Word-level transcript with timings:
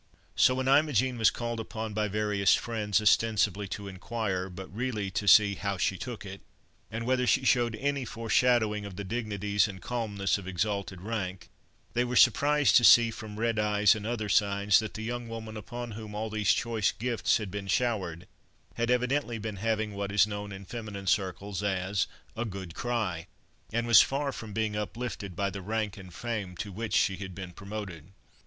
So 0.35 0.55
when 0.55 0.67
Imogen 0.67 1.19
was 1.19 1.29
called 1.29 1.59
upon 1.59 1.93
by 1.93 2.07
various 2.07 2.55
friends, 2.55 2.99
ostensibly 2.99 3.67
to 3.67 3.87
inquire, 3.87 4.49
but 4.49 4.73
really 4.75 5.11
to 5.11 5.27
see 5.27 5.53
"how 5.53 5.77
she 5.77 5.95
took 5.95 6.25
it," 6.25 6.41
and 6.89 7.05
whether 7.05 7.27
she 7.27 7.45
showed 7.45 7.75
any 7.75 8.03
foreshadowing 8.03 8.83
of 8.83 8.95
the 8.95 9.03
dignities, 9.03 9.67
and 9.67 9.79
calmness 9.79 10.39
of 10.39 10.47
exalted 10.47 11.01
rank, 11.01 11.49
they 11.93 12.03
were 12.03 12.15
surprised 12.15 12.77
to 12.77 12.83
see 12.83 13.11
from 13.11 13.39
red 13.39 13.59
eyes, 13.59 13.93
and 13.93 14.07
other 14.07 14.27
signs, 14.27 14.79
that 14.79 14.95
the 14.95 15.03
young 15.03 15.27
woman 15.29 15.55
upon 15.55 15.91
whom 15.91 16.15
all 16.15 16.31
these 16.31 16.51
choice 16.51 16.91
gifts 16.91 17.37
had 17.37 17.51
been 17.51 17.67
showered 17.67 18.25
had 18.73 18.89
evidently 18.89 19.37
been 19.37 19.57
having 19.57 19.93
what 19.93 20.11
is 20.11 20.25
known 20.25 20.51
in 20.51 20.65
feminine 20.65 21.05
circles, 21.05 21.61
as 21.61 22.07
"a 22.35 22.43
good 22.43 22.73
cry," 22.73 23.27
and 23.71 23.85
was 23.85 24.01
far 24.01 24.31
from 24.31 24.51
being 24.51 24.75
uplifted 24.75 25.35
by 25.35 25.51
the 25.51 25.61
rank 25.61 25.95
and 25.95 26.11
fame 26.15 26.57
to 26.57 26.71
which 26.71 26.95
she 26.95 27.17
had 27.17 27.35
been 27.35 27.51
promoted. 27.51 28.13